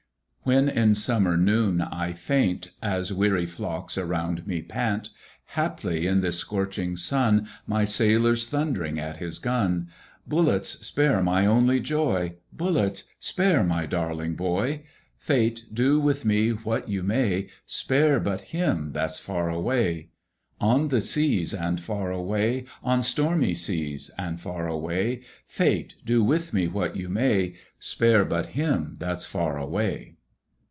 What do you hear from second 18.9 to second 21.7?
that's far away, On the seas